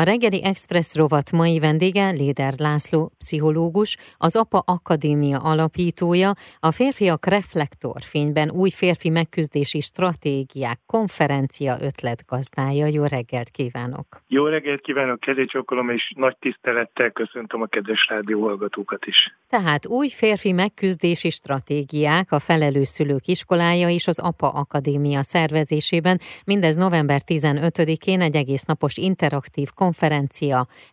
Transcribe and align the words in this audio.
A 0.00 0.02
reggeli 0.02 0.44
Express 0.44 0.96
rovat 0.96 1.32
mai 1.32 1.58
vendége 1.58 2.10
Léder 2.10 2.52
László, 2.58 3.10
pszichológus, 3.18 3.96
az 4.18 4.36
APA 4.36 4.62
Akadémia 4.66 5.38
alapítója, 5.38 6.30
a 6.60 6.70
Férfiak 6.70 7.26
Reflektorfényben 7.26 8.50
új 8.50 8.70
férfi 8.70 9.10
megküzdési 9.10 9.80
stratégiák 9.80 10.78
konferencia 10.86 11.74
ötletgazdája. 11.80 12.86
Jó 12.86 13.04
reggelt 13.04 13.48
kívánok! 13.48 14.06
Jó 14.28 14.46
reggelt 14.46 14.80
kívánok, 14.80 15.20
kezécsokolom, 15.20 15.90
és 15.90 16.12
nagy 16.16 16.36
tisztelettel 16.38 17.10
köszöntöm 17.10 17.62
a 17.62 17.66
kedves 17.66 18.06
rádió 18.08 18.42
hallgatókat 18.42 19.06
is. 19.06 19.34
Tehát 19.48 19.86
új 19.86 20.08
férfi 20.08 20.52
megküzdési 20.52 21.30
stratégiák 21.30 22.32
a 22.32 22.38
felelős 22.38 22.88
szülők 22.88 23.26
iskolája 23.26 23.88
és 23.88 24.06
az 24.06 24.18
APA 24.18 24.48
Akadémia 24.48 25.22
szervezésében, 25.22 26.18
mindez 26.46 26.76
november 26.76 27.20
15-én 27.26 28.20
egy 28.20 28.36
egész 28.36 28.64
napos 28.64 28.96
interaktív 28.96 29.68
konferencia, 29.74 29.88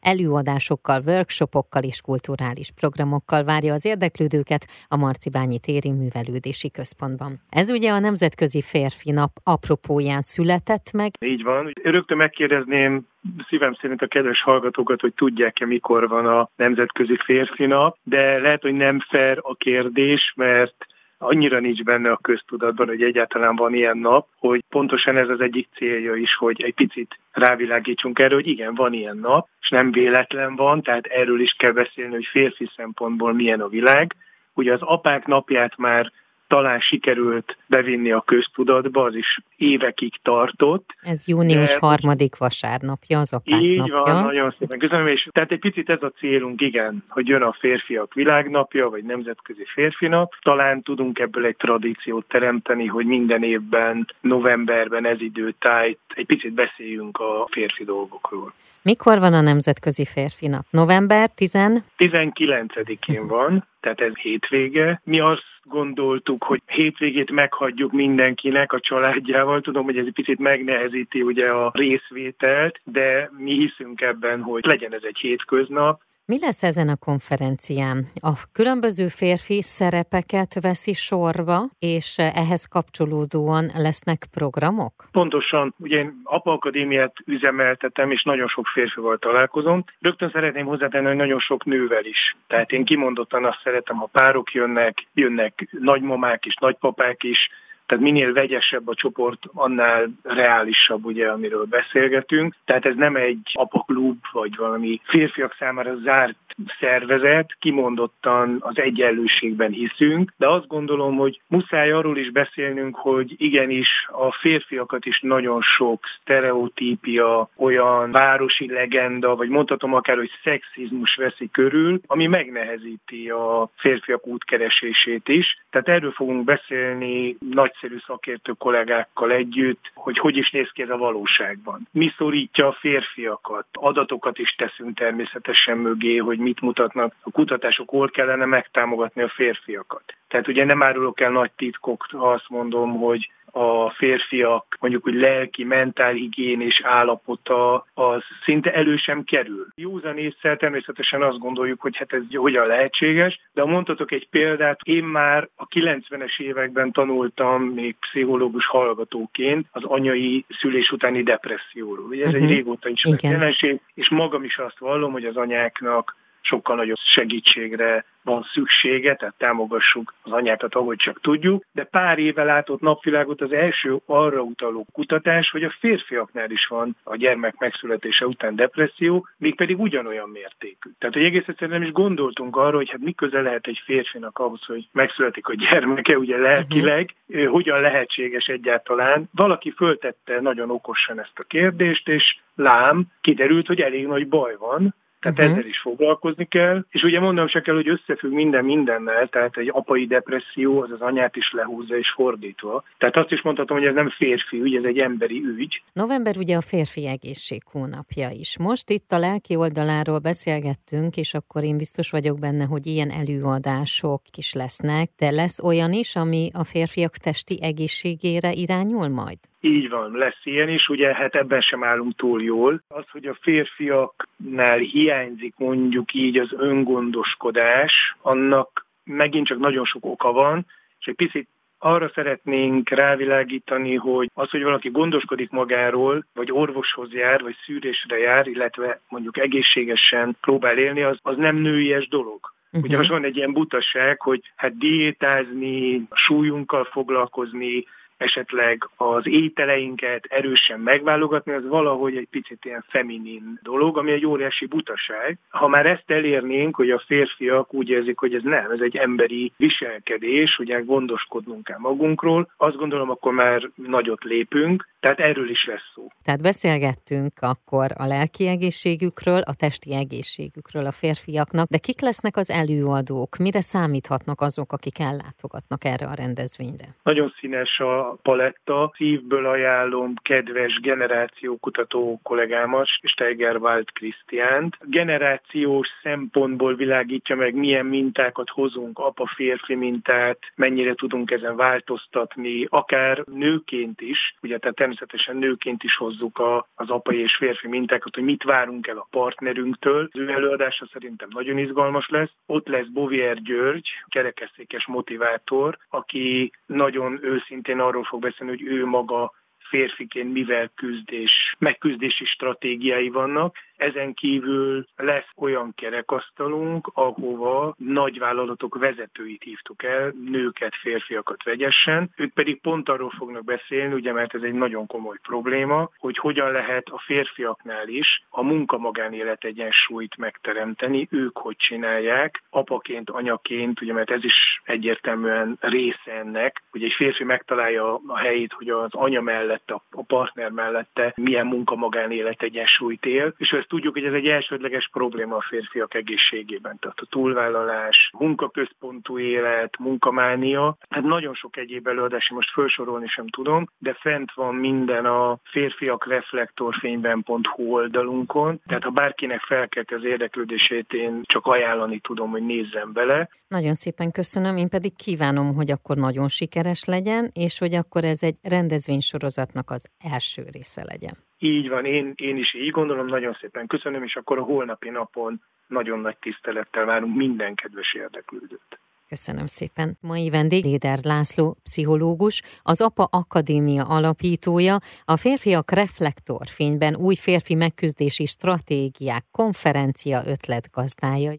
előadásokkal, 0.02 1.02
workshopokkal 1.06 1.84
és 1.84 2.02
kulturális 2.02 2.72
programokkal 2.80 3.44
várja 3.44 3.74
az 3.74 3.86
érdeklődőket 3.86 4.68
a 4.88 4.98
Marcibányi 4.98 5.60
Téri 5.60 5.92
Művelődési 5.92 6.72
Központban. 6.72 7.32
Ez 7.50 7.72
ugye 7.72 7.92
a 7.92 8.00
Nemzetközi 8.00 8.62
Férfi 8.62 9.12
Nap 9.12 9.32
apropóján 9.44 10.22
született 10.22 10.92
meg. 10.94 11.12
Így 11.26 11.44
van. 11.44 11.72
Rögtön 11.84 12.18
megkérdezném 12.18 13.08
szívem 13.48 13.74
szerint 13.82 14.02
a 14.02 14.08
kedves 14.08 14.42
hallgatókat, 14.42 15.02
hogy 15.02 15.14
tudják-e, 15.14 15.66
mikor 15.66 16.08
van 16.08 16.26
a 16.26 16.50
Nemzetközi 16.56 17.18
Férfi 17.26 17.66
Nap, 17.66 17.98
de 18.04 18.38
lehet, 18.38 18.62
hogy 18.62 18.74
nem 18.74 19.00
fair 19.00 19.40
a 19.42 19.56
kérdés, 19.56 20.34
mert 20.36 20.86
annyira 21.18 21.60
nincs 21.60 21.84
benne 21.84 22.12
a 22.12 22.18
köztudatban, 22.22 22.88
hogy 22.88 23.02
egyáltalán 23.02 23.56
van 23.56 23.74
ilyen 23.74 23.98
nap, 23.98 24.28
hogy 24.38 24.64
pontosan 24.70 25.18
ez 25.18 25.30
az 25.30 25.42
egyik 25.42 25.68
célja 25.76 26.16
is, 26.16 26.36
hogy 26.36 26.62
egy 26.62 26.74
picit 26.74 27.20
rávilágítsunk 27.32 28.20
erre, 28.20 28.34
hogy 28.34 28.48
igen, 28.48 28.76
van 28.76 28.94
ilyen 28.94 29.18
nap, 29.18 29.48
és 29.62 29.70
nem 29.70 29.92
véletlen 29.92 30.56
van, 30.56 30.82
tehát 30.82 31.06
erről 31.06 31.42
is 31.42 31.56
kell 31.58 31.72
beszélni, 31.72 32.14
hogy 32.14 32.26
férfi 32.26 32.70
szempontból 32.76 33.34
milyen 33.34 33.62
a 33.62 33.68
világ. 33.68 34.16
Ugye 34.54 34.74
az 34.74 34.82
apák 34.82 35.26
napját 35.26 35.78
már 35.78 36.12
talán 36.48 36.80
sikerült 36.80 37.58
bevinni 37.66 38.12
a 38.12 38.22
köztudatba, 38.22 39.04
az 39.04 39.16
is 39.16 39.40
évekig 39.56 40.14
tartott. 40.22 40.96
Ez 41.02 41.28
június 41.28 41.74
de... 41.74 41.78
harmadik 41.80 42.38
vasárnapja, 42.38 43.20
az 43.20 43.34
apák 43.34 43.62
Így 43.62 43.78
napja. 43.78 44.02
van, 44.04 44.24
nagyon 44.24 44.52
szépen 44.52 44.80
köszönöm, 44.80 45.08
és 45.08 45.28
tehát 45.32 45.52
egy 45.52 45.60
picit 45.60 45.90
ez 45.90 46.02
a 46.02 46.12
célunk, 46.18 46.62
igen, 46.62 47.04
hogy 47.08 47.28
jön 47.28 47.42
a 47.42 47.56
férfiak 47.60 48.14
világnapja, 48.14 48.90
vagy 48.90 49.04
nemzetközi 49.04 49.66
férfi 49.74 50.08
nap. 50.08 50.34
Talán 50.42 50.82
tudunk 50.82 51.20
ebből 51.20 51.46
egy 51.46 51.56
tradíciót 51.56 52.26
teremteni, 52.28 52.86
hogy 52.86 53.06
minden 53.06 53.44
évben, 53.44 54.08
novemberben 54.22 55.06
ez 55.06 55.22
időtájt 55.22 56.00
egy 56.16 56.26
picit 56.26 56.54
beszéljünk 56.54 57.18
a 57.18 57.48
férfi 57.52 57.84
dolgokról. 57.84 58.54
Mikor 58.82 59.20
van 59.20 59.34
a 59.34 59.42
nemzetközi 59.42 60.06
férfi 60.06 60.48
nap? 60.48 60.66
November 60.70 61.30
10? 61.30 61.58
19-én 61.98 63.28
van, 63.28 63.66
tehát 63.80 64.02
ez 64.02 64.16
hétvége. 64.16 65.02
Mi 65.04 65.20
azt 65.20 65.46
gondoltuk, 65.64 66.44
hogy 66.44 66.62
hétvégét 66.66 67.32
meghagyjuk 67.32 67.92
mindenkinek 67.92 68.74
a 68.74 68.80
családjával. 68.80 69.62
Tudom, 69.62 69.84
hogy 69.84 69.98
ez 69.98 70.06
egy 70.06 70.14
picit 70.14 70.40
megnehezíti 70.40 71.22
ugye 71.22 71.48
a 71.50 71.72
részvételt, 71.74 72.80
de 72.84 73.32
mi 73.38 73.54
hiszünk 73.54 74.02
ebben, 74.02 74.42
hogy 74.42 74.66
legyen 74.66 74.94
ez 74.94 75.04
egy 75.04 75.18
hétköznap, 75.18 76.02
mi 76.28 76.40
lesz 76.40 76.64
ezen 76.64 76.90
a 76.90 76.96
konferencián? 76.96 77.98
A 78.16 78.34
különböző 78.54 79.06
férfi 79.08 79.62
szerepeket 79.62 80.52
veszi 80.62 80.94
sorba, 80.94 81.58
és 81.80 82.18
ehhez 82.18 82.66
kapcsolódóan 82.66 83.66
lesznek 83.74 84.22
programok? 84.38 84.94
Pontosan. 85.12 85.74
Ugye 85.78 85.98
én 85.98 86.22
APA 86.24 86.52
Akadémiát 86.52 87.14
üzemeltetem, 87.26 88.12
és 88.12 88.24
nagyon 88.24 88.48
sok 88.48 88.68
férfival 88.68 89.18
találkozom. 89.18 89.84
Rögtön 90.00 90.30
szeretném 90.30 90.66
hozzátenni, 90.66 91.08
hogy 91.08 91.16
nagyon 91.16 91.40
sok 91.40 91.66
nővel 91.66 92.06
is. 92.06 92.36
Tehát 92.48 92.72
én 92.72 92.86
kimondottan 92.86 93.46
azt 93.46 93.62
szeretem, 93.64 93.96
ha 93.96 94.06
párok 94.06 94.54
jönnek, 94.54 95.08
jönnek 95.14 95.68
nagymamák 95.80 96.46
is, 96.46 96.56
nagypapák 96.56 97.24
is, 97.24 97.50
tehát 97.88 98.04
minél 98.04 98.34
vegyesebb 98.34 98.88
a 98.88 98.96
csoport, 98.96 99.40
annál 99.54 100.10
reálisabb, 100.24 101.06
ugye, 101.06 101.28
amiről 101.28 101.66
beszélgetünk. 101.66 102.56
Tehát 102.66 102.86
ez 102.86 102.96
nem 102.96 103.16
egy 103.16 103.52
apaklub, 103.54 104.18
vagy 104.32 104.56
valami 104.56 105.02
férfiak 105.04 105.56
számára 105.60 105.96
zárt 105.96 106.36
szervezet, 106.80 107.56
kimondottan 107.60 108.58
az 108.60 108.78
egyenlőségben 108.78 109.72
hiszünk, 109.72 110.34
de 110.38 110.48
azt 110.48 110.68
gondolom, 110.68 111.16
hogy 111.16 111.42
muszáj 111.48 111.92
arról 111.92 112.18
is 112.18 112.32
beszélnünk, 112.32 112.96
hogy 112.96 113.36
igenis 113.38 114.08
a 114.08 114.32
férfiakat 114.32 115.06
is 115.06 115.20
nagyon 115.22 115.62
sok 115.62 116.04
sztereotípia, 116.22 117.50
olyan 117.56 118.12
városi 118.12 118.72
legenda, 118.72 119.36
vagy 119.36 119.50
mondhatom 119.50 119.94
akár, 119.94 120.18
hogy 120.18 120.32
szexizmus 120.44 121.16
veszi 121.16 121.50
körül, 121.52 122.00
ami 122.08 122.28
megnehezíti 122.28 123.30
a 123.30 123.70
férfiak 123.76 124.28
útkeresését 124.28 125.28
is. 125.28 125.58
Tehát 125.70 125.88
erről 125.88 126.12
fogunk 126.12 126.44
beszélni 126.44 127.38
nagy 127.52 127.74
nagyszerű 127.82 128.02
szakértő 128.06 128.52
kollégákkal 128.52 129.32
együtt, 129.32 129.92
hogy 129.94 130.18
hogy 130.18 130.38
is 130.38 130.52
néz 130.52 130.70
ki 130.74 130.82
ez 130.82 130.90
a 130.90 130.98
valóságban. 130.98 131.88
Mi 131.92 132.14
szorítja 132.18 132.68
a 132.68 132.78
férfiakat? 132.80 133.66
Adatokat 133.72 134.38
is 134.38 134.56
teszünk 134.56 134.98
természetesen 134.98 135.78
mögé, 135.78 136.18
hogy 136.18 136.38
mit 136.40 136.62
mutatnak 136.62 137.14
a 137.22 137.32
kutatások, 137.32 137.90
hol 137.90 138.10
kellene 138.10 138.46
megtámogatni 138.46 139.22
a 139.22 139.30
férfiakat. 139.30 140.04
Tehát 140.28 140.48
ugye 140.48 140.66
nem 140.66 140.84
árulok 140.84 141.20
el 141.20 141.32
nagy 141.32 141.52
titkok, 141.56 142.06
ha 142.12 142.32
azt 142.32 142.50
mondom, 142.50 142.98
hogy 143.00 143.32
a 143.58 143.90
férfiak 143.90 144.78
mondjuk 144.80 145.04
hogy 145.04 145.14
lelki, 145.14 145.64
mentálhigiénés 145.64 146.82
állapota 146.84 147.86
az 147.94 148.22
szinte 148.44 148.74
elő 148.74 148.96
sem 148.96 149.24
kerül. 149.24 149.68
Józan 149.76 150.18
észre 150.18 150.56
természetesen 150.56 151.22
azt 151.22 151.40
gondoljuk, 151.40 151.82
hogy 151.82 151.98
hát 151.98 152.14
ez 152.14 152.22
hogyan 152.34 152.68
lehetséges, 152.68 153.40
de 153.54 153.62
ha 153.62 153.68
mondhatok 153.68 154.12
egy 154.12 154.28
példát, 154.30 154.80
én 154.84 155.04
már 155.04 155.50
a 155.56 155.68
90-es 155.68 156.40
években 156.40 156.92
tanultam 156.92 157.64
még 157.64 157.96
pszichológus 158.00 158.66
hallgatóként 158.66 159.68
az 159.72 159.84
anyai 159.84 160.46
szülés 160.60 160.92
utáni 160.92 161.24
depresszióról. 161.24 162.06
Ugye 162.06 162.22
ez 162.22 162.28
uh-huh. 162.28 162.44
egy 162.44 162.50
mhm. 162.50 162.58
régóta 162.58 162.90
is 162.90 163.02
jelenség, 163.22 163.80
és 163.94 164.10
magam 164.10 164.44
is 164.44 164.58
azt 164.58 164.80
vallom, 164.80 165.12
hogy 165.12 165.26
az 165.26 165.38
anyáknak 165.38 166.16
sokkal 166.48 166.76
nagyobb 166.76 166.98
segítségre 166.98 168.06
van 168.28 168.44
szüksége, 168.54 169.16
tehát 169.16 169.36
támogassuk 169.38 170.14
az 170.22 170.32
anyákat, 170.32 170.76
ahogy 170.76 170.98
csak 170.98 171.22
tudjuk, 171.22 171.64
de 171.72 171.84
pár 171.84 172.20
éve 172.20 172.44
látott 172.44 172.82
napvilágot 172.82 173.42
az 173.42 173.52
első 173.52 174.00
arra 174.06 174.42
utaló 174.42 174.88
kutatás, 174.94 175.50
hogy 175.50 175.64
a 175.64 175.76
férfiaknál 175.80 176.52
is 176.52 176.66
van 176.66 176.96
a 177.04 177.16
gyermek 177.16 177.58
megszületése 177.58 178.28
után 178.28 178.56
depresszió, 178.56 179.28
mégpedig 179.38 179.80
ugyanolyan 179.80 180.30
mértékű. 180.30 180.90
Tehát, 181.00 181.16
hogy 181.16 181.24
egész 181.24 181.48
egyszerűen 181.48 181.80
nem 181.80 181.88
is 181.88 181.94
gondoltunk 181.94 182.56
arra, 182.56 182.76
hogy 182.76 182.90
hát 182.90 183.00
mi 183.00 183.12
köze 183.12 183.42
lehet 183.42 183.68
egy 183.68 183.82
férfinak 183.86 184.40
ahhoz, 184.40 184.66
hogy 184.66 184.88
megszületik 184.92 185.48
a 185.48 185.56
gyermeke, 185.56 186.18
ugye 186.18 186.38
lelkileg, 186.38 187.16
uh-huh. 187.28 187.52
hogyan 187.52 187.82
lehetséges 187.82 188.48
egyáltalán. 188.48 189.30
Valaki 189.36 189.72
föltette 189.72 190.42
nagyon 190.42 190.70
okosan 190.70 191.20
ezt 191.20 191.40
a 191.40 191.44
kérdést, 191.44 192.08
és 192.08 192.38
lám, 192.56 193.06
kiderült, 193.22 193.68
hogy 193.68 193.82
elég 193.82 194.08
nagy 194.08 194.28
baj 194.28 194.56
van, 194.60 194.96
tehát 195.20 195.40
uh-huh. 195.40 195.58
ezzel 195.58 195.70
is 195.70 195.80
foglalkozni 195.80 196.46
kell. 196.46 196.86
És 196.90 197.04
ugye 197.04 197.20
mondom 197.20 197.48
se 197.48 197.62
kell, 197.62 197.76
hogy 197.76 197.90
összefügg 197.90 198.32
minden 198.32 198.66
mindennel, 198.66 199.28
tehát 199.28 199.58
egy 199.58 199.70
apai 199.74 200.08
depresszió 200.08 200.82
az 200.82 200.92
az 200.92 201.02
anyát 201.02 201.36
is 201.36 201.52
lehúzza 201.52 201.98
és 201.98 202.10
fordítva. 202.10 202.84
Tehát 202.98 203.16
azt 203.16 203.32
is 203.32 203.42
mondhatom, 203.42 203.78
hogy 203.78 203.88
ez 203.88 203.94
nem 203.94 204.10
férfi 204.10 204.62
ügy, 204.62 204.76
ez 204.76 204.84
egy 204.84 204.98
emberi 204.98 205.44
ügy. 205.58 205.82
November 205.94 206.38
ugye 206.38 206.56
a 206.56 206.62
férfi 206.62 207.08
egészség 207.08 207.62
hónapja 207.72 208.30
is. 208.30 208.58
Most 208.60 208.90
itt 208.90 209.12
a 209.12 209.20
lelki 209.20 209.56
oldaláról 209.56 210.20
beszélgettünk, 210.20 211.16
és 211.16 211.34
akkor 211.34 211.64
én 211.64 211.78
biztos 211.78 212.10
vagyok 212.10 212.40
benne, 212.40 212.66
hogy 212.66 212.86
ilyen 212.86 213.10
előadások 213.10 214.22
is 214.38 214.54
lesznek, 214.54 215.10
de 215.18 215.30
lesz 215.32 215.64
olyan 215.64 215.92
is, 215.94 216.16
ami 216.16 216.50
a 216.54 216.64
férfiak 216.64 217.12
testi 217.12 217.60
egészségére 217.62 218.52
irányul 218.52 219.08
majd? 219.08 219.38
Így 219.68 219.90
van, 219.90 220.12
lesz 220.12 220.42
ilyen 220.44 220.70
is, 220.70 220.90
ugye 220.90 221.14
hát 221.14 221.36
ebben 221.36 221.62
sem 221.62 221.84
állunk 221.84 222.16
túl 222.16 222.44
jól. 222.44 222.82
Az, 222.88 223.04
hogy 223.12 223.26
a 223.26 223.38
férfiaknál 223.42 224.78
hiányzik 224.78 225.54
mondjuk 225.58 226.14
így 226.14 226.38
az 226.38 226.50
öngondoskodás, 226.58 228.16
annak 228.22 228.86
megint 229.04 229.48
csak 229.48 229.60
nagyon 229.60 229.86
sok 229.86 230.06
oka 230.06 230.32
van, 230.32 230.66
és 231.00 231.06
egy 231.06 231.16
picit 231.16 231.48
arra 231.80 232.12
szeretnénk 232.14 232.90
rávilágítani, 232.90 233.96
hogy 233.96 234.30
az, 234.34 234.50
hogy 234.50 234.64
valaki 234.64 234.90
gondoskodik 234.90 235.50
magáról, 235.50 236.26
vagy 236.34 236.52
orvoshoz 236.52 237.14
jár, 237.14 237.42
vagy 237.42 237.56
szűrésre 237.66 238.18
jár, 238.18 238.48
illetve 238.48 239.00
mondjuk 239.10 239.38
egészségesen 239.38 240.38
próbál 240.42 240.78
élni, 240.78 241.02
az, 241.02 241.18
az 241.22 241.38
nem 241.38 241.56
nőies 241.56 242.08
dolog. 242.08 242.40
Uh-huh. 242.68 242.84
Ugye 242.84 242.98
most 242.98 243.10
van 243.10 243.24
egy 243.24 243.36
ilyen 243.36 243.54
butaság, 243.54 244.22
hogy 244.22 244.42
hát 244.56 244.78
diétázni, 244.78 246.08
súlyunkkal 246.12 246.84
foglalkozni, 246.84 247.86
esetleg 248.18 248.90
az 248.96 249.28
ételeinket 249.28 250.26
erősen 250.30 250.80
megválogatni, 250.80 251.52
az 251.54 251.68
valahogy 251.68 252.16
egy 252.16 252.28
picit 252.32 252.66
ilyen 252.66 252.86
feminin 252.88 253.60
dolog, 253.64 253.98
ami 253.98 254.12
egy 254.12 254.26
óriási 254.26 254.66
butaság. 254.66 255.38
Ha 255.50 255.68
már 255.68 255.86
ezt 255.86 256.12
elérnénk, 256.12 256.76
hogy 256.76 256.90
a 256.90 257.04
férfiak 257.06 257.74
úgy 257.74 257.90
érzik, 257.90 258.18
hogy 258.18 258.34
ez 258.34 258.44
nem, 258.44 258.72
ez 258.72 258.80
egy 258.80 258.96
emberi 258.98 259.52
viselkedés, 259.58 260.60
ugye 260.60 260.80
gondoskodnunk 260.80 261.64
kell 261.64 261.80
magunkról, 261.80 262.52
azt 262.58 262.76
gondolom, 262.76 263.10
akkor 263.10 263.34
már 263.34 263.70
nagyot 263.76 264.24
lépünk, 264.24 264.88
tehát 265.00 265.20
erről 265.20 265.50
is 265.50 265.66
lesz 265.66 265.92
szó. 265.94 266.08
Tehát 266.24 266.42
beszélgettünk 266.42 267.34
akkor 267.40 267.88
a 267.98 268.06
lelki 268.06 268.48
egészségükről, 268.48 269.42
a 269.46 269.54
testi 269.60 269.94
egészségükről 269.96 270.86
a 270.86 270.92
férfiaknak, 270.92 271.68
de 271.68 271.78
kik 271.78 272.02
lesznek 272.02 272.38
az 272.38 272.50
előadók? 272.52 273.38
Mire 273.38 273.62
számíthatnak 273.62 274.42
azok, 274.42 274.72
akik 274.72 275.00
ellátogatnak 275.00 275.84
erre 275.84 276.06
a 276.08 276.14
rendezvényre? 276.14 276.86
Nagyon 277.04 277.34
színes 277.40 277.80
a 277.80 278.07
paletta. 278.22 278.92
Szívből 278.96 279.46
ajánlom 279.46 280.14
kedves 280.22 280.80
generációkutató 280.80 282.20
kollégámat, 282.24 282.88
Steigerwald 282.88 283.92
Krisztiánt. 283.92 284.78
Generációs 284.82 285.88
szempontból 286.02 286.76
világítja 286.76 287.36
meg, 287.36 287.56
milyen 287.56 287.86
mintákat 287.86 288.50
hozunk, 288.50 289.00
apa-férfi 289.00 289.76
mintát, 289.76 290.40
mennyire 290.56 290.94
tudunk 290.94 291.32
ezen 291.32 291.56
változtatni, 291.56 292.66
akár 292.70 293.24
nőként 293.26 294.02
is, 294.02 294.36
ugye 294.42 294.58
tehát 294.58 294.76
természetesen 294.76 295.36
nőként 295.36 295.84
is 295.84 295.96
hozzuk 295.96 296.40
a, 296.40 296.68
az 296.76 296.90
apai 296.90 297.20
és 297.22 297.36
férfi 297.36 297.68
mintákat, 297.68 298.16
hogy 298.16 298.24
mit 298.24 298.44
várunk 298.44 298.88
el 298.88 298.98
a 298.98 299.08
partnerünktől. 299.12 300.10
Az 300.12 300.20
ő 300.20 300.30
előadása 300.30 300.88
szerintem 300.94 301.30
nagyon 301.32 301.58
izgalmas 301.58 302.10
lesz. 302.10 302.32
Ott 302.46 302.68
lesz 302.68 302.88
Bovier 302.88 303.42
György, 303.42 303.88
kerekesszékes 304.08 304.86
motivátor, 304.86 305.78
aki 305.90 306.52
nagyon 306.66 307.20
őszintén 307.22 307.80
arról 307.80 307.97
fog 308.04 308.22
beszélni, 308.22 308.52
hogy 308.52 308.68
ő 308.68 308.86
maga 308.86 309.32
férfiként 309.70 310.34
mivel 310.34 310.72
küzdés, 310.76 311.56
megküzdési 311.60 312.26
stratégiái 312.26 313.10
vannak, 313.10 313.56
ezen 313.78 314.14
kívül 314.14 314.86
lesz 314.96 315.30
olyan 315.36 315.74
kerekasztalunk, 315.76 316.90
ahova 316.94 317.76
nagyvállalatok 317.78 318.78
vezetőit 318.78 319.44
hívtuk 319.44 319.84
el, 319.84 320.14
nőket, 320.30 320.76
férfiakat 320.76 321.44
vegyesen. 321.44 322.10
Ők 322.16 322.34
pedig 322.34 322.62
pont 322.62 322.90
arról 322.90 323.14
fognak 323.18 323.44
beszélni, 323.44 323.94
ugye 323.94 324.12
mert 324.12 324.34
ez 324.34 324.42
egy 324.42 324.54
nagyon 324.54 324.88
komoly 324.88 325.18
probléma, 325.22 325.90
hogy 325.98 326.18
hogyan 326.18 326.52
lehet 326.52 326.88
a 326.90 327.00
férfiaknál 327.06 327.88
is 327.88 328.24
a 328.30 328.44
munka-magánélet 328.44 329.44
egyensúlyt 329.44 330.18
megteremteni, 330.18 331.08
ők 331.12 331.38
hogy 331.38 331.56
csinálják, 331.56 332.44
apaként, 332.50 333.10
anyaként, 333.10 333.82
ugye 333.82 333.94
mert 333.94 334.12
ez 334.12 334.24
is 334.24 334.62
egyértelműen 334.64 335.58
része 335.60 336.12
ennek, 336.12 336.64
hogy 336.72 336.84
egy 336.84 336.94
férfi 336.94 337.24
megtalálja 337.24 338.02
a 338.08 338.18
helyét, 338.18 338.54
hogy 338.54 338.70
az 338.70 338.94
anya 338.94 339.22
mellett, 339.22 339.72
a 339.72 340.04
partner 340.08 340.50
mellette 340.52 341.14
milyen 341.16 341.46
munka-magánélet 341.46 342.42
egyensúlyt 342.42 343.06
él, 343.06 343.34
és 343.38 343.52
ez 343.68 343.74
tudjuk, 343.74 343.94
hogy 343.94 344.04
ez 344.04 344.14
egy 344.14 344.28
elsődleges 344.28 344.90
probléma 344.92 345.36
a 345.36 345.46
férfiak 345.50 345.94
egészségében. 345.94 346.78
Tehát 346.80 347.00
a 347.00 347.06
túlvállalás, 347.10 348.10
munkaközpontú 348.20 349.20
élet, 349.20 349.78
munkamánia, 349.80 350.78
hát 350.90 351.04
nagyon 351.04 351.34
sok 351.34 351.58
egyéb 351.58 351.88
előadás, 351.88 352.30
most 352.30 352.52
felsorolni 352.52 353.08
sem 353.08 353.28
tudom, 353.28 353.68
de 353.78 353.94
fent 353.94 354.32
van 354.34 354.56
minden 354.56 355.06
a 355.06 355.38
férfiak 355.44 356.08
reflektorfényben.hu 356.08 357.74
oldalunkon, 357.74 358.62
tehát 358.66 358.84
ha 358.84 358.90
bárkinek 358.90 359.42
felkelti 359.42 359.94
az 359.94 360.04
érdeklődését, 360.04 360.94
én 360.94 361.22
csak 361.24 361.46
ajánlani 361.46 362.00
tudom, 362.00 362.30
hogy 362.30 362.46
nézzen 362.46 362.94
bele. 362.94 363.30
Nagyon 363.48 363.74
szépen 363.74 364.12
köszönöm, 364.12 364.58
én 364.58 364.70
pedig 364.70 364.96
kívánom, 364.96 365.54
hogy 365.56 365.72
akkor 365.72 365.96
nagyon 365.96 366.28
sikeres 366.28 366.86
legyen, 366.86 367.30
és 367.34 367.60
hogy 367.60 367.76
akkor 367.76 368.04
ez 368.04 368.24
egy 368.24 368.36
rendezvénysorozatnak 368.44 369.70
az 369.70 369.90
első 370.14 370.44
része 370.52 370.84
legyen. 370.84 371.27
Így 371.40 371.70
van, 371.70 371.86
én, 371.86 372.14
én 372.16 372.38
is 372.38 372.54
így 372.54 372.72
gondolom, 372.72 373.06
nagyon 373.06 373.38
szépen 373.40 373.68
köszönöm, 373.68 374.04
és 374.04 374.16
akkor 374.16 374.38
a 374.38 374.44
holnapi 374.44 374.90
napon 374.90 375.42
nagyon 375.68 376.00
nagy 376.00 376.18
tisztelettel 376.18 376.86
várunk 376.86 377.16
minden 377.16 377.56
kedves 377.56 377.94
érdeklődőt. 377.94 378.80
Köszönöm 379.08 379.46
szépen. 379.46 379.98
Mai 380.02 380.30
vendég 380.30 380.64
Léder 380.64 380.98
László, 381.04 381.58
pszichológus, 381.64 382.42
az 382.62 382.82
APA 382.82 383.08
Akadémia 383.12 383.84
alapítója, 383.84 384.78
a 385.06 385.18
Férfiak 385.18 385.72
Reflektorfényben 385.72 386.96
új 386.96 387.16
férfi 387.16 387.56
megküzdési 387.56 388.26
stratégiák 388.26 389.26
konferencia 389.32 390.22
ötletgazdája. 390.26 391.32